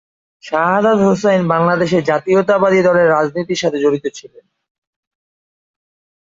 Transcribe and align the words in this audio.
শাহাদাত 0.43 0.99
হোসাইন 1.01 1.41
বাংলাদেশ 1.47 1.91
জাতীয়তাবাদী 2.09 2.79
দলের 2.83 3.07
রাজনীতির 3.09 3.61
সাথে 3.63 3.77
জড়িত 3.79 4.05
ছিলেন। 4.13 4.45